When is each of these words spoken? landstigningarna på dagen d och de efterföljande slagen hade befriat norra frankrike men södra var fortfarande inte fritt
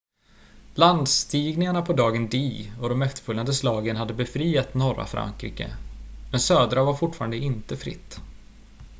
landstigningarna 0.75 1.81
på 1.81 1.93
dagen 1.93 2.29
d 2.29 2.65
och 2.81 2.89
de 2.89 3.01
efterföljande 3.01 3.53
slagen 3.53 3.95
hade 3.95 4.13
befriat 4.13 4.73
norra 4.73 5.05
frankrike 5.05 5.69
men 6.31 6.39
södra 6.39 6.83
var 6.83 6.93
fortfarande 6.95 7.37
inte 7.37 7.77
fritt 7.77 8.19